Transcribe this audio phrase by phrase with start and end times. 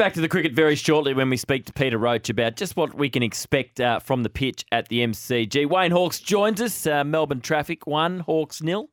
[0.00, 2.94] Back to the cricket very shortly when we speak to Peter Roach about just what
[2.94, 5.68] we can expect uh, from the pitch at the MCG.
[5.68, 6.86] Wayne Hawkes joins us.
[6.86, 8.88] Uh, Melbourne traffic one, Hawkes nil.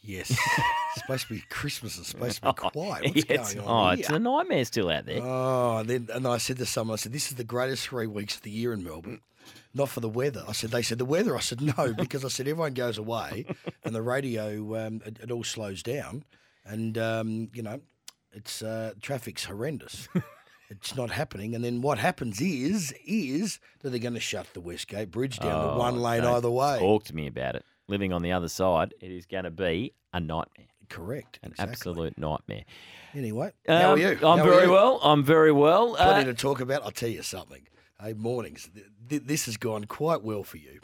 [0.00, 0.30] Yes.
[0.30, 0.40] it's
[0.94, 1.98] supposed to be Christmas.
[1.98, 3.04] It's supposed to be quiet.
[3.04, 5.20] What's It's- going oh, on it's a nightmare still out there.
[5.22, 8.06] Oh, and then and I said to someone, I said, "This is the greatest three
[8.06, 9.20] weeks of the year in Melbourne."
[9.74, 10.42] Not for the weather.
[10.48, 10.70] I said.
[10.70, 11.36] They said the weather.
[11.36, 13.44] I said no because I said everyone goes away,
[13.84, 16.24] and the radio um, it, it all slows down,
[16.64, 17.82] and um, you know,
[18.32, 20.08] it's uh, traffic's horrendous.
[20.70, 24.60] it's not happening, and then what happens is is that they're going to shut the
[24.60, 26.78] Westgate Bridge down to one lane either way.
[26.78, 27.64] Talk to me about it.
[27.88, 30.66] Living on the other side, it is going to be a nightmare.
[30.88, 31.38] Correct.
[31.42, 31.72] An exactly.
[31.72, 32.64] absolute nightmare.
[33.14, 34.08] Anyway, how are Um, you?
[34.22, 34.70] I'm How very you?
[34.72, 35.00] well.
[35.02, 35.94] I'm very well.
[35.94, 36.82] Plenty Uh, to talk about.
[36.84, 37.66] I'll tell you something.
[38.00, 38.70] Hey, mornings.
[38.74, 40.80] th- th- This has gone quite well for you.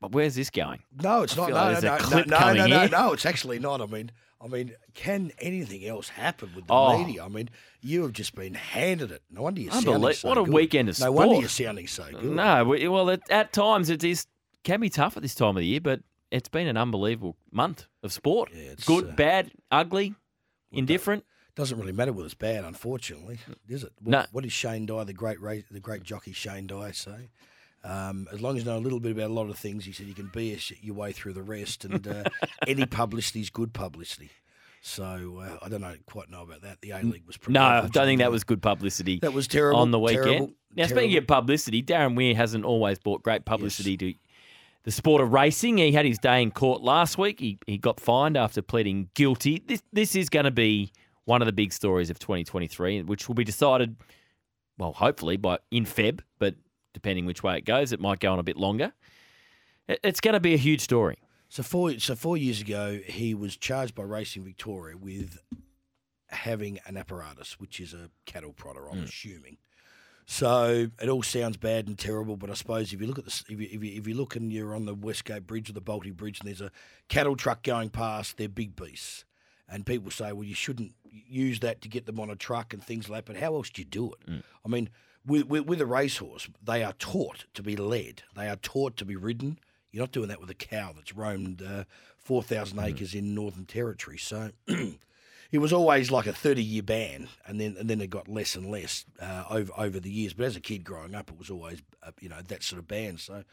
[0.00, 0.82] But where's this going?
[1.02, 1.50] No, it's I not.
[1.50, 3.12] No, like no, no, no, no, no, no, no.
[3.12, 3.80] It's actually not.
[3.80, 4.10] I mean,
[4.42, 6.98] I mean, can anything else happen with the Oh.
[7.04, 7.24] media?
[7.24, 7.50] I mean,
[7.82, 9.22] you have just been handed it.
[9.30, 10.54] No wonder you're sounding Unbelie- so what a good.
[10.54, 12.24] weekend of No wonder you're sounding so good.
[12.24, 14.26] No, well, at, at times it is
[14.64, 17.86] can be tough at this time of the year, but it's been an unbelievable month
[18.02, 18.50] of sport.
[18.54, 20.14] Yeah, it's, Good, uh, bad, ugly,
[20.72, 21.24] indifferent.
[21.56, 23.92] Doesn't really matter whether it's bad, unfortunately, is it?
[24.00, 24.24] What, No.
[24.32, 25.38] what did Shane Dye, the great
[25.70, 27.28] the great jockey Shane Dye, say?
[27.82, 29.92] Um, as long as you know a little bit about a lot of things, he
[29.92, 32.24] said you can BS your way through the rest, and uh,
[32.66, 34.30] any publicity is good publicity.
[34.82, 36.80] So uh, I don't know quite know about that.
[36.80, 39.18] The A League was pretty No, I don't think that was good publicity.
[39.20, 40.24] that was terrible on the weekend.
[40.24, 44.14] terrible, now, speaking of publicity, Darren Weir hasn't always brought great publicity to
[44.84, 45.78] the sport of racing.
[45.78, 47.40] He had his day in court last week.
[47.40, 49.62] He, he got fined after pleading guilty.
[49.66, 50.92] This this is going to be
[51.24, 53.96] one of the big stories of 2023, which will be decided,
[54.78, 56.54] well, hopefully by in Feb, but
[56.92, 58.92] depending which way it goes, it might go on a bit longer.
[59.88, 61.18] It- It's going to be a huge story.
[61.48, 65.40] So four so four years ago, he was charged by Racing Victoria with
[66.28, 68.88] having an apparatus, which is a cattle prodder.
[68.90, 69.04] I'm hmm.
[69.04, 69.58] assuming.
[70.26, 73.42] So it all sounds bad and terrible, but I suppose if you look at this,
[73.48, 75.80] if you, if you, if you look and you're on the Westgate Bridge or the
[75.80, 76.70] Bolte Bridge, and there's a
[77.08, 79.24] cattle truck going past, they're big beasts,
[79.68, 82.80] and people say, well, you shouldn't use that to get them on a truck and
[82.80, 83.32] things like that.
[83.32, 84.18] But how else do you do it?
[84.24, 84.38] Hmm.
[84.64, 84.88] I mean,
[85.26, 88.22] with, with, with a racehorse, they are taught to be led.
[88.34, 89.58] They are taught to be ridden.
[89.90, 91.84] You're not doing that with a cow that's roamed uh,
[92.18, 94.18] 4,000 acres in Northern Territory.
[94.18, 94.50] So
[95.52, 98.54] it was always like a 30 year ban, and then and then it got less
[98.54, 100.32] and less uh, over over the years.
[100.32, 102.86] But as a kid growing up, it was always uh, you know that sort of
[102.86, 103.18] ban.
[103.18, 103.44] So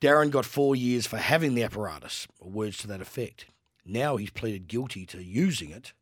[0.00, 3.46] Darren got four years for having the apparatus, or words to that effect.
[3.84, 5.92] Now he's pleaded guilty to using it.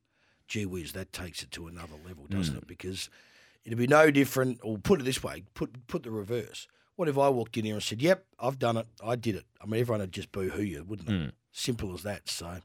[0.48, 2.66] Gee whiz, that takes it to another level, doesn't it?
[2.66, 3.10] Because
[3.66, 4.60] it'd be no different.
[4.62, 6.66] Or put it this way: put put the reverse.
[6.94, 8.86] What if I walked in here and said, "Yep, I've done it.
[9.04, 11.14] I did it." I mean, everyone would just boo hoo you, wouldn't they?
[11.14, 11.32] Mm.
[11.52, 12.28] Simple as that.
[12.28, 12.60] So.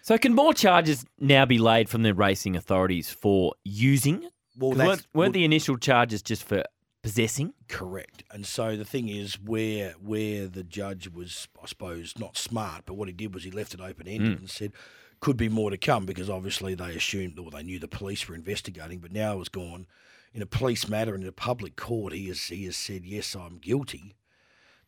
[0.00, 4.28] So, can more charges now be laid from the racing authorities for using?
[4.56, 6.62] Well, weren't, weren't the initial charges just for
[7.02, 7.52] possessing?
[7.68, 8.22] Correct.
[8.30, 12.94] And so the thing is, where where the judge was, I suppose, not smart, but
[12.94, 14.40] what he did was he left it open ended mm.
[14.40, 14.72] and said,
[15.20, 18.34] could be more to come because obviously they assumed, or they knew the police were
[18.34, 19.86] investigating, but now it was gone
[20.34, 22.12] in a police matter and in a public court.
[22.12, 24.16] He has he has said, yes, I'm guilty.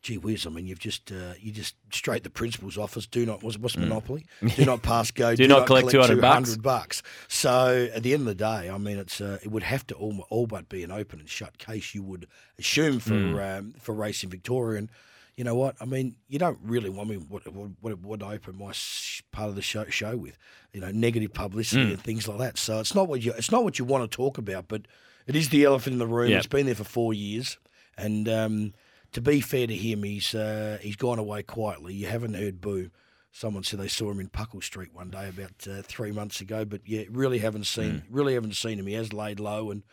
[0.03, 0.45] Gee whiz!
[0.45, 3.07] I mean, you've just uh, you just straight the principal's office.
[3.07, 4.25] Do not what's, what's Monopoly?
[4.55, 5.35] Do not pass go.
[5.35, 6.55] Do not collect 200 bucks.
[6.57, 7.03] bucks.
[7.27, 9.95] So at the end of the day, I mean, it's uh, it would have to
[9.95, 11.95] all, all but be an open and shut case.
[11.95, 12.27] You would
[12.59, 13.39] assume for Hmm.
[13.39, 14.89] um, for Racing Victoria, and
[15.35, 15.75] you know what?
[15.81, 17.43] I mean, you don't really want me what
[17.81, 20.37] what what I open my sh- part of the show show with,
[20.73, 21.89] you know, negative publicity Hmm.
[21.93, 22.59] and things like that.
[22.59, 24.83] So it's not what you it's not what you want to talk about, but
[25.27, 26.31] it is the elephant in the room.
[26.31, 26.37] Yeah.
[26.37, 27.57] It's been there for four years,
[27.97, 28.73] and um,
[29.11, 31.93] to be fair to him, he's uh, he's gone away quietly.
[31.93, 32.89] You haven't heard boo.
[33.31, 36.65] Someone said they saw him in Puckle Street one day about uh, three months ago,
[36.65, 38.87] but yeah, really haven't seen really haven't seen him.
[38.87, 39.83] He has laid low and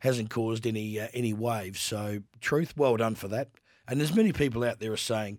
[0.00, 1.80] hasn't caused any uh, any waves.
[1.80, 3.48] So, truth, well done for that.
[3.88, 5.38] And there's many people out there are saying,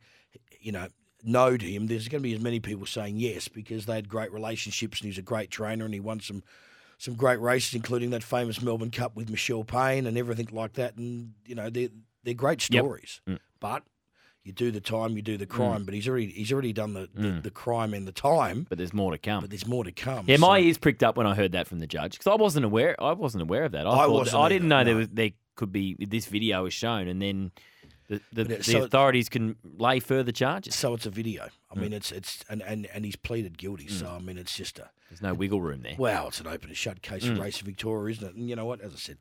[0.59, 0.87] you know,
[1.23, 1.87] no to him.
[1.87, 5.07] There's going to be as many people saying yes because they had great relationships and
[5.07, 6.43] he's a great trainer and he won some
[7.03, 10.95] some great races, including that famous Melbourne Cup with Michelle Payne and everything like that.
[10.95, 11.89] And you know, they're
[12.23, 12.81] they're great Yep.
[12.81, 13.39] stories, mm.
[13.59, 13.83] but.
[14.45, 15.85] You do the time, you do the crime, mm.
[15.85, 17.43] but he's already he's already done the, the, mm.
[17.43, 18.65] the crime and the time.
[18.67, 19.39] But there's more to come.
[19.39, 20.25] But there's more to come.
[20.27, 22.35] Yeah, my so- ears pricked up when I heard that from the judge because I
[22.35, 23.01] wasn't aware.
[23.01, 23.87] I wasn't aware of that.
[23.87, 26.63] I, I thought- wasn't I didn't know either, there was there could be this video
[26.63, 27.51] was shown, and then
[28.07, 30.75] the the, the so authorities can lay further charges.
[30.75, 31.47] So it's a video.
[31.71, 31.81] I Mm.
[31.81, 33.87] mean, it's it's and, and, and he's pleaded guilty.
[33.87, 35.95] So I mean, it's just a There's no wiggle room there.
[35.97, 37.35] well, it's an open and shut case Mm.
[37.37, 38.35] for Racing Victoria, isn't it?
[38.35, 38.81] And you know what?
[38.81, 39.17] As I said,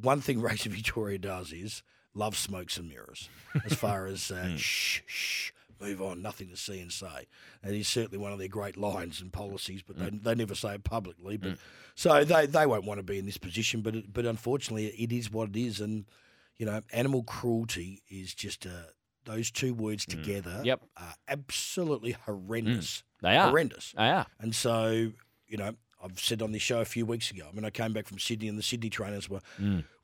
[0.00, 1.82] one thing Racing Victoria does is
[2.14, 3.28] love smokes and mirrors.
[3.64, 4.58] As far as uh, Mm.
[4.58, 5.50] shh shh,
[5.80, 7.26] move on, nothing to see and say.
[7.62, 10.22] And it's certainly one of their great lines and policies, but Mm.
[10.22, 11.36] they, they never say it publicly.
[11.36, 11.58] But
[11.94, 13.80] so they, they won't want to be in this position.
[13.80, 16.04] But it, but unfortunately, it is what it is, and
[16.60, 18.90] you know, animal cruelty is just uh,
[19.24, 20.58] those two words together.
[20.60, 20.64] Mm.
[20.66, 20.80] Yep.
[20.98, 23.02] are absolutely horrendous.
[23.22, 23.48] They are.
[23.48, 23.94] horrendous.
[23.96, 24.26] They are.
[24.38, 25.12] And so,
[25.48, 25.72] you know,
[26.04, 27.46] I've said on this show a few weeks ago.
[27.50, 29.40] I mean, I came back from Sydney, and the Sydney trainers were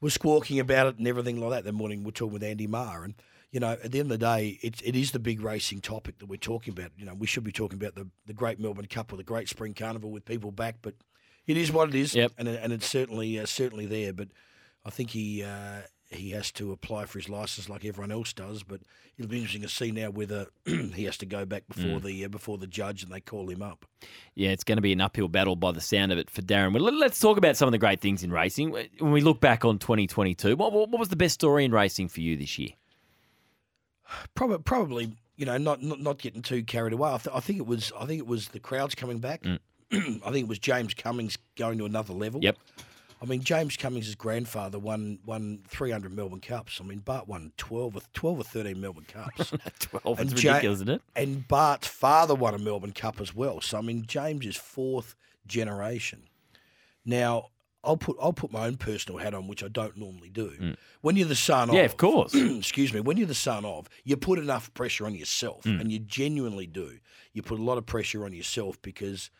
[0.01, 1.65] were squawking about it and everything like that.
[1.65, 3.15] That morning, we're talking with Andy Marr, and
[3.51, 6.19] you know, at the end of the day, it, it is the big racing topic
[6.19, 6.91] that we're talking about.
[6.97, 9.49] You know, we should be talking about the, the Great Melbourne Cup or the Great
[9.49, 10.95] Spring Carnival with people back, but
[11.47, 12.33] it is what it is, Yep.
[12.39, 14.13] and and it's certainly uh, certainly there.
[14.15, 14.29] But
[14.87, 18.63] I think he uh, he has to apply for his license like everyone else does.
[18.63, 18.81] But
[19.19, 22.29] it'll be interesting to see now whether he has to go back before the uh,
[22.29, 23.85] before the judge and they call him up.
[24.35, 26.73] Yeah, it's going to be an uphill battle by the sound of it for Darren.
[26.75, 28.71] Well, let- let's talk about some of the great things in racing.
[28.71, 32.09] When we look back on 2022, what, what what was the best story in racing
[32.09, 32.71] for you this year?
[34.35, 37.11] Probably, probably, you know, not not, not getting too carried away.
[37.11, 39.45] I, th- I think it was, I think it was the crowds coming back.
[39.93, 42.41] I think it was James Cummings going to another level.
[42.43, 42.57] Yep.
[43.21, 46.81] I mean, James Cummings' grandfather won won 300 Melbourne Cups.
[46.81, 49.51] I mean, Bart won 12 or, 12 or 13 Melbourne Cups.
[49.81, 51.03] 12, it's And Ja- ridiculous, isn't it?
[51.17, 53.61] and Bart's father won a Melbourne Cup as well.
[53.61, 55.15] So I mean, James is fourth
[55.47, 56.25] generation.
[57.05, 57.49] Now,
[57.85, 60.75] I'll put I'll put my own personal hat on, which I don't normally do.
[61.03, 62.35] When you're the son of Yeah, of, of course.
[62.35, 65.81] excuse me, when you're the son of, you put enough pressure on yourself, Mm.
[65.81, 66.99] and you genuinely do.
[67.33, 69.31] You put a lot of pressure on yourself because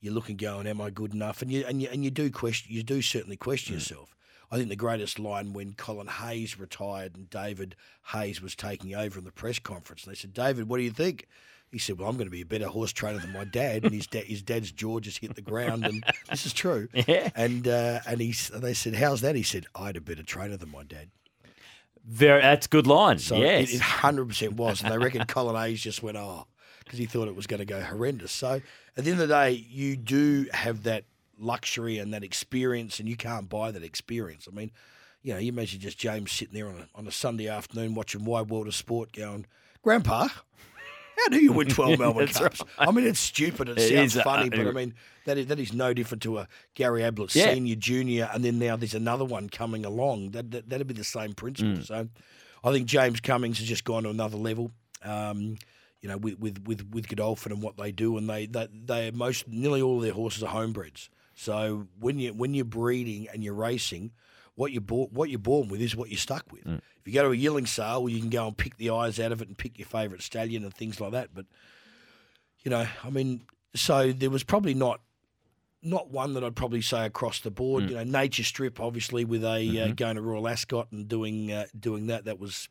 [0.00, 2.72] you're looking, going, "Am I good enough?" And you and you and you do question,
[2.72, 3.78] you do certainly question Mm.
[3.78, 4.14] yourself.
[4.50, 7.74] I think the greatest line when Colin Hayes retired and David
[8.12, 10.90] Hayes was taking over in the press conference, and they said, "David, what do you
[10.92, 11.26] think?"
[11.72, 13.92] He said, "Well, I'm going to be a better horse trainer than my dad." And
[13.92, 16.88] his dad, his dad's jaw just hit the ground, and this is true.
[17.08, 17.30] Yeah.
[17.34, 20.56] And uh, and he, they said, "How's that?" He said, "I had a better trainer
[20.56, 21.08] than my dad."
[22.08, 23.18] Very, that's good line.
[23.18, 23.72] So yes.
[23.72, 24.80] it, it 100% was.
[24.80, 26.46] And they reckon Colin Hayes just went, oh,
[26.86, 28.32] because he thought it was going to go horrendous.
[28.32, 28.60] So
[28.96, 31.04] at the end of the day, you do have that
[31.38, 34.48] luxury and that experience, and you can't buy that experience.
[34.50, 34.70] I mean,
[35.22, 38.24] you know, you imagine just James sitting there on a, on a Sunday afternoon watching
[38.24, 39.46] Wide World of Sport going,
[39.82, 42.62] Grandpa, how do you win 12 Melbourne Cups?
[42.78, 43.68] I mean, it's stupid.
[43.68, 44.94] It, It sounds uh, funny, but I mean,
[45.24, 47.52] that is, that is no different to a Gary Ablett Yeah.
[47.52, 50.30] senior, junior, and then now there's another one coming along.
[50.30, 51.72] That, that, that'd be the same principle.
[51.82, 51.86] Mm.
[51.86, 52.08] So
[52.62, 54.70] I think James Cummings has just gone to another level.
[55.02, 55.56] Um,
[56.00, 59.10] you know, with with with, with Godolphin and what they do, and they they they
[59.10, 61.08] most nearly all of their horses are homebreds.
[61.34, 64.12] So when you when you're breeding and you're racing,
[64.54, 66.64] what you bought what you're born with is what you're stuck with.
[66.64, 66.78] Mm.
[66.78, 69.20] If you go to a yearling sale, well, you can go and pick the eyes
[69.20, 71.30] out of it and pick your favourite stallion and things like that.
[71.34, 71.46] But
[72.62, 73.42] you know, I mean,
[73.74, 75.00] so there was probably not
[75.82, 77.84] not one that I'd probably say across the board.
[77.84, 77.88] Mm.
[77.90, 79.92] You know, Nature Strip, obviously, with a uh, Mm-hmm.
[79.92, 82.24] going to Royal Ascot and doing uh, doing that.
[82.24, 82.68] That was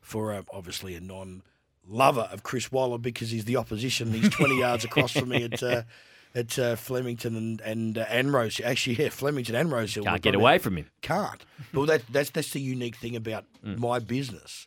[0.00, 1.42] for uh, obviously a non
[1.86, 4.12] lover of Chris Waller because he's the opposition.
[4.12, 5.62] He's twenty yards across from me at.
[5.62, 5.82] Uh,
[6.36, 10.02] at uh, Flemington and and uh, Rose, actually, yeah, Flemington and Rosehill.
[10.02, 10.90] Can't get away from him.
[11.00, 11.44] can't.
[11.72, 13.78] Well, that, that's that's the unique thing about Mm.
[13.78, 14.66] my business.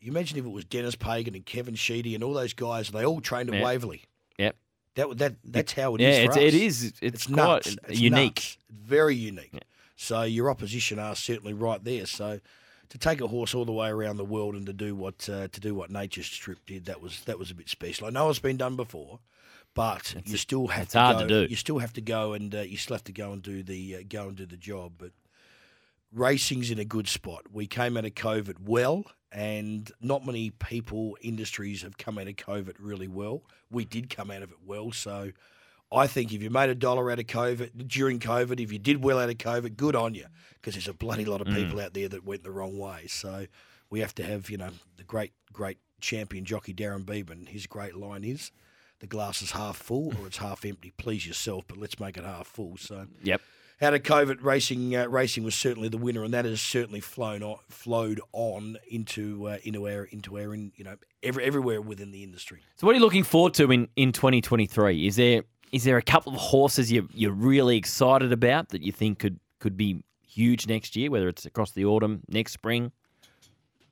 [0.00, 3.04] You imagine if it was Dennis Pagan and Kevin Sheedy and all those guys, they
[3.06, 3.62] all trained at Yeah.
[3.62, 4.02] Waverley.
[4.38, 4.56] Yep.
[4.96, 6.18] That that that's how it yeah, is.
[6.24, 6.42] it's, us.
[6.42, 6.84] it is.
[6.84, 7.76] It's, It's quite nuts.
[7.88, 8.34] It's unique.
[8.34, 8.58] nuts.
[8.68, 9.62] Very unique.
[9.94, 12.06] So your opposition are certainly right there.
[12.06, 12.40] So
[12.92, 15.48] to take a horse all the way around the world and to do what uh,
[15.48, 18.06] to do what Nature Strip did, that was that was a bit special.
[18.06, 19.18] I know it's been done before,
[19.72, 21.50] but you still have it's to hard go, to do.
[21.50, 23.96] You still have to go and uh, you still have to go and do the
[23.96, 24.92] uh, go and do the job.
[24.98, 25.12] But
[26.12, 27.46] racing's in a good spot.
[27.50, 32.36] We came out of COVID well, and not many people, industries have come out of
[32.36, 33.42] COVID really well.
[33.70, 35.32] We did come out of it well, so
[35.92, 39.04] I think if you made a dollar out of COVID during COVID, if you did
[39.04, 41.92] well out of COVID, good on you, because there's a bloody lot of people out
[41.92, 43.06] there that went the wrong way.
[43.08, 43.46] So
[43.90, 47.46] we have to have, you know, the great, great champion jockey Darren Beadman.
[47.46, 48.50] His great line is,
[49.00, 50.92] "The glass is half full or it's half empty.
[50.96, 53.40] Please yourself, but let's make it half full." So Yep.
[53.82, 57.42] out of COVID, racing uh, racing was certainly the winner, and that has certainly flown
[57.42, 62.10] on, flowed on into uh, into our into our in, you know every, everywhere within
[62.12, 62.60] the industry.
[62.76, 65.06] So, what are you looking forward to in, in 2023?
[65.06, 65.42] Is there
[65.72, 69.40] is there a couple of horses you you're really excited about that you think could
[69.58, 72.92] could be huge next year, whether it's across the autumn, next spring?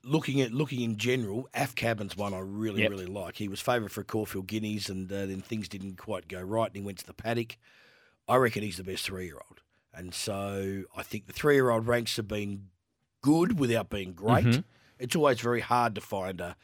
[0.03, 2.89] looking at looking in general, Af Cabin's one I really Yep.
[2.89, 3.37] really like.
[3.37, 6.75] He was favourite for Caulfield Guineas, and uh, then things didn't quite go right, and
[6.75, 7.55] he went to the paddock.
[8.27, 9.61] I reckon he's the best three year old,
[9.93, 12.69] and so I think the three year old ranks have been
[13.21, 14.45] good without being great.
[14.45, 14.63] Mhm.
[14.97, 16.55] It's always very hard to find a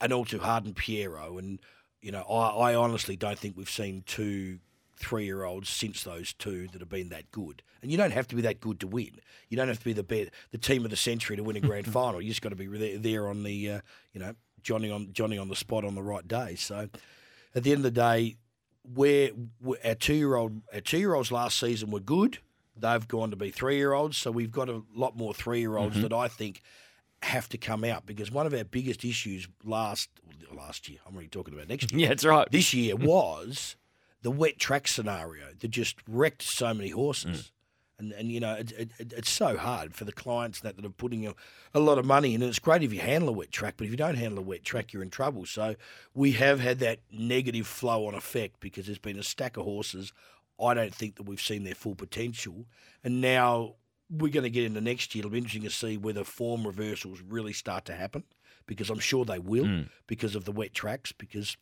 [0.00, 1.60] an All Too Hard and Pierro, and
[2.02, 4.58] you know I, I honestly don't think we've seen two
[5.00, 7.62] three year olds since those two that have been that good.
[7.82, 9.12] And you don't have to be that good to win.
[9.48, 11.60] You don't have to be the be- the team of the century to win a
[11.60, 12.20] grand final.
[12.20, 13.80] You just got to be there, there on the uh,
[14.12, 16.54] you know Johnny on Johnny on the spot on the right day.
[16.54, 16.88] So
[17.54, 18.36] at the end of the day,
[18.82, 19.30] where
[19.84, 22.38] our two year old our two year olds last season were good.
[22.76, 25.76] They've gone to be three year olds, so we've got a lot more three year
[25.76, 26.62] olds that I think
[27.22, 30.08] have to come out because one of our biggest issues last
[30.56, 32.50] last year, I'm already talking about next year Yeah, that's right.
[32.50, 33.76] this year was
[34.22, 37.38] the wet track scenario that just wrecked so many horses.
[37.38, 37.50] Mm.
[38.00, 40.88] And, and you know, it, it- it's so hard for the clients that, that are
[40.90, 41.34] putting a,
[41.74, 42.40] a lot of money in.
[42.42, 44.42] And it's great if you handle a wet track, but if you don't handle a
[44.42, 45.44] wet track, you're in trouble.
[45.44, 45.76] So
[46.14, 50.12] we have had that negative flow on effect because there's been a stack of horses.
[50.58, 52.64] I don't think that we've seen their full potential.
[53.04, 53.74] And now
[54.10, 55.20] we're going to get into next year.
[55.20, 58.24] It'll be interesting to see whether form reversals really start to happen
[58.66, 59.82] because I'm sure they will hmm.
[60.06, 61.12] because of the wet tracks.
[61.12, 61.56] Because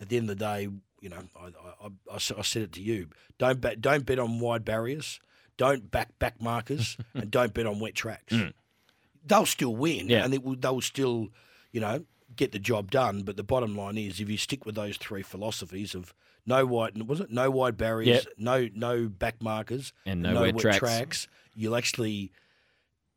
[0.00, 0.68] at the end of the day,
[1.00, 5.20] you know, I I said it to you: don't bet, don't bet on wide barriers,
[5.56, 8.34] don't back back markers, and don't bet on wet tracks.
[8.34, 8.48] Hmm.
[9.24, 10.24] They'll still win, Yeah.
[10.24, 11.28] and it will, they'll still,
[11.70, 12.04] you know,
[12.36, 13.22] get the job done.
[13.22, 16.14] But the bottom line is, if you stick with those three philosophies of
[16.46, 18.34] no wide, was it no wide barriers, Yep.
[18.38, 21.28] no no back markers, And no wet tracks.
[21.54, 22.32] you'll actually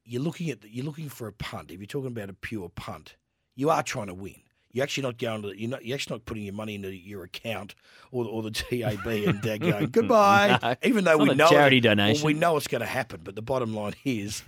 [0.03, 1.71] you're looking at you're looking for a punt.
[1.71, 3.15] If you're talking about a pure punt,
[3.55, 4.35] you are trying to win.
[4.71, 7.23] You're actually not going to you're not you're actually not putting your money into your
[7.23, 7.75] account
[8.11, 10.59] or, or the TAB and uh, going goodbye.
[10.63, 12.23] No, even though we know charity it, donation.
[12.23, 13.21] well, we know it's going to happen.
[13.23, 14.43] But the bottom line is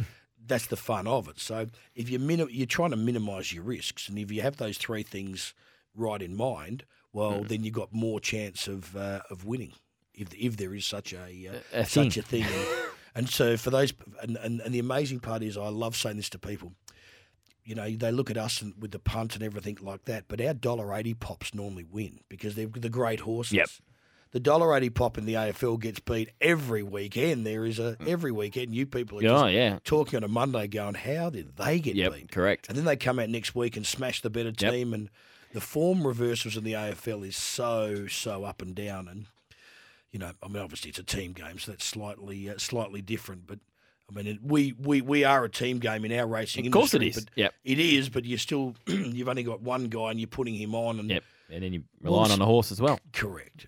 [0.48, 1.40] that's the fun of it.
[1.40, 4.78] So if you minim- you're trying to minimise your risks, and if you have those
[4.78, 5.54] three things
[5.96, 7.48] right in mind, well, Mm.
[7.48, 9.74] then you've got more chance of uh, of winning.
[10.14, 12.24] If, if there is such a, uh, A- such thing.
[12.24, 12.68] a thing, and,
[13.16, 16.30] and so for those, and, and, and the amazing part is, I love saying this
[16.32, 16.74] to people.
[17.64, 20.40] You know, they look at us and, with the punt and everything like that, but
[20.42, 23.54] our dollar eighty pops normally win because they're the great horses.
[23.54, 23.70] Yep.
[24.32, 27.46] The dollar eighty pop in the AFL gets beat every weekend.
[27.46, 28.76] There is a every weekend.
[28.76, 29.80] You people are Oh, just yeah.
[29.84, 32.68] talking on a Monday, going, "How did they get Yep, beat?" correct.
[32.70, 34.72] And then they come out next week and smash the better Yep.
[34.74, 34.94] team.
[34.94, 35.10] And
[35.54, 39.08] the form reversals in the AFL is so so up and down.
[39.08, 39.26] And
[40.12, 43.48] you know, I mean, obviously it's a team game, so that's slightly uh, slightly different.
[43.48, 43.60] But
[44.10, 46.94] I mean, it, we we we are a team game in our racing Of course
[46.94, 47.26] it industry, is.
[47.26, 47.54] But Yep.
[47.64, 48.10] it is.
[48.10, 51.00] But you still you've only got one guy, and you're putting him on.
[51.00, 51.24] And Yep.
[51.50, 53.00] And then you're Well, relying s- on the horse as well.
[53.14, 53.68] correct.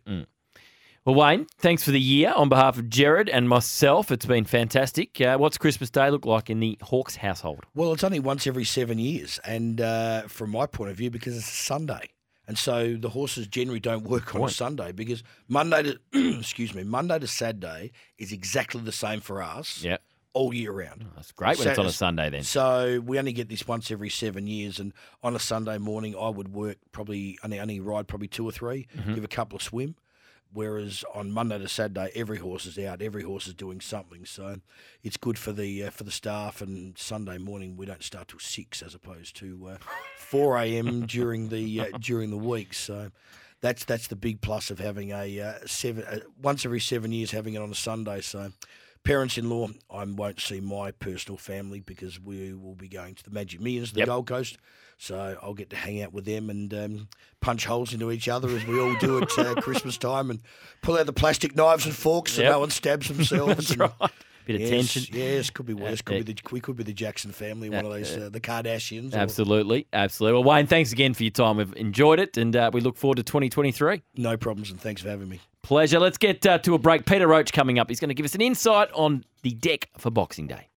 [1.10, 4.12] Well, Wayne, thanks for the year on behalf of Jared and myself.
[4.12, 5.20] It's been fantastic.
[5.20, 7.66] Uh, what's Christmas Day look like in the Hawkes household?
[7.74, 11.36] Well, it's only once every seven years, and uh, from my point of view, because
[11.36, 12.10] it's a Sunday,
[12.48, 16.00] and so the horses generally don't work on a Sunday because Monday to
[16.38, 19.98] excuse me, Monday to Saturday is exactly the same for us Yeah.
[20.34, 21.08] all year round.
[21.16, 22.44] That's great when it's on a Sunday then.
[22.44, 26.30] So we only get this once every seven years, and on a Sunday morning, I
[26.30, 29.16] would work probably only only ride probably two or 3 Mm-hmm.
[29.16, 29.96] give a couple of swim.
[30.52, 34.26] Whereas on Monday to Saturday, every horse is out, every horse is doing something.
[34.26, 34.62] So
[35.04, 36.62] it's good for the uh, for the staff.
[36.62, 39.78] And Sunday morning we don't start till six, as opposed to uh,
[40.18, 41.06] four a.m.
[41.06, 42.74] during the uh, during the week.
[42.74, 43.12] So
[43.62, 47.32] that's that's the big plus of having a uh, seven uh, once every seven years
[47.32, 48.22] having it on a Sunday.
[48.22, 48.52] So
[49.04, 53.60] parents-in-law, I won't see my personal family because we will be going to the Magic
[53.62, 54.08] Millions, the Yep.
[54.08, 54.58] Gold Coast.
[54.98, 57.08] So I'll get to hang out with them and um,
[57.42, 60.42] punch holes into each other as we all do at uh, Christmas time, and
[60.82, 62.52] pull out the plastic knives and forks so Yep.
[62.52, 63.72] no one stabs themselves.
[63.72, 63.92] And- right.
[64.46, 65.16] Bit of yes, tension.
[65.16, 66.02] Yes, could be worse.
[66.02, 69.14] Could be the, we could be the Jackson family, one of those uh, the Kardashians.
[69.14, 69.86] or- Absolutely.
[69.94, 70.42] Absolutely.
[70.42, 71.58] Well, Wayne, thanks again for your time.
[71.58, 74.02] We've enjoyed it and uh, we look forward to 2023.
[74.18, 75.40] no problems, and thanks for having me.
[75.70, 76.00] Pleasure.
[76.00, 77.06] Let's get uh, to a break.
[77.06, 77.90] Peter Roach coming up.
[77.90, 80.68] He's going to give us an insight on the deck for Boxing Day.